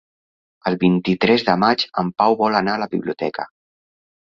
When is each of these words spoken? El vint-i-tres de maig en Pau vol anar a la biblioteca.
El 0.71 0.77
vint-i-tres 0.83 1.45
de 1.51 1.55
maig 1.65 1.85
en 2.03 2.11
Pau 2.23 2.39
vol 2.41 2.59
anar 2.63 2.77
a 2.79 2.83
la 2.87 2.91
biblioteca. 2.97 3.49